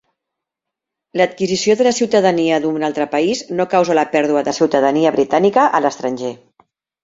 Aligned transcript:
L'adquisició 1.21 1.75
de 1.81 1.85
la 1.89 1.91
ciutadania 1.97 2.59
d'un 2.65 2.87
altre 2.89 3.07
país 3.13 3.45
no 3.61 3.69
causa 3.77 4.01
la 4.03 4.09
pèrdua 4.17 4.45
de 4.51 4.57
ciutadania 4.63 5.15
britànica 5.21 5.71
a 5.81 5.87
l'estranger. 5.89 6.37